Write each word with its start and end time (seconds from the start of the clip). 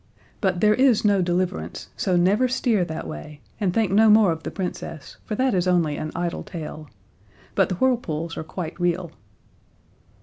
But 0.41 0.61
there 0.61 0.73
is 0.73 1.05
no 1.05 1.21
deliverance, 1.21 1.89
so 1.95 2.15
never 2.15 2.47
steer 2.47 2.83
that 2.85 3.05
way; 3.05 3.39
and 3.59 3.71
think 3.71 3.91
no 3.91 4.09
more 4.09 4.31
of 4.31 4.41
the 4.41 4.49
Princess, 4.49 5.17
for 5.25 5.35
that 5.35 5.53
is 5.53 5.67
only 5.67 5.95
an 5.95 6.11
idle 6.15 6.41
tale. 6.41 6.89
But 7.53 7.69
the 7.69 7.75
whirlpools 7.75 8.35
are 8.35 8.43
quite 8.43 8.79
real." 8.81 9.11